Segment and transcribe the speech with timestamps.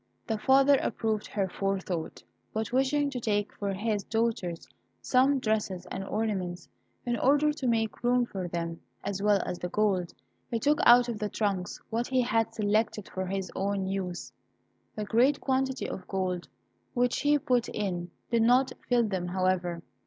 [0.25, 2.23] The father approved her forethought.
[2.53, 4.67] But wishing to take for his daughters
[4.99, 6.67] some dresses and ornaments,
[7.05, 10.11] in order to make room for them as well as the gold,
[10.49, 14.33] he took out of the trunks what he had selected for his own use.
[14.95, 16.41] The great quantity of coin
[16.95, 19.83] which he put in did not fill them, however.